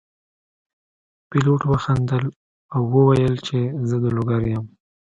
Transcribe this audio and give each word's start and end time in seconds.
پیلوټ 1.29 1.61
وخندل 1.71 2.23
او 2.73 2.81
وویل 2.95 3.35
چې 3.47 3.59
زه 3.87 3.95
د 4.03 4.05
لوګر 4.15 4.41
یم. 4.51 4.65